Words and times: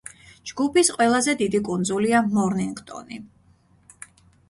ჯგუფის 0.51 0.89
ყველაზე 0.95 1.35
დიდი 1.43 1.63
კუნძულია 1.69 2.25
მორნინგტონი. 2.33 3.25